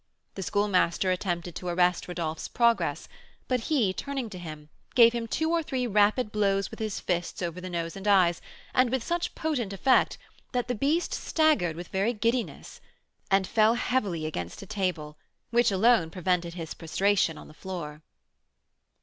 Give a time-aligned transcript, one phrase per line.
[0.33, 3.07] The Schoolmaster attempted to arrest Rodolph's progress,
[3.47, 7.43] but he, turning to him, gave him two or three rapid blows with his fists
[7.43, 8.41] over the nose and eyes,
[8.73, 10.17] and with such potent effect,
[10.53, 12.81] that the beast staggered with very giddiness,
[13.29, 15.19] and fell heavily against a table,
[15.51, 18.01] which alone prevented his prostration on the floor.